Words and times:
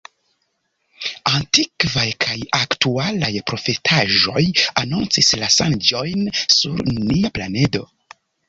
Antikvaj 1.39 2.05
kaj 2.25 2.37
aktualaj 2.59 3.31
profetaĵoj 3.51 4.43
anoncis 4.85 5.31
la 5.43 5.53
ŝanĝojn 5.59 6.27
sur 6.43 6.83
nia 6.97 7.37
planedo. 7.39 7.89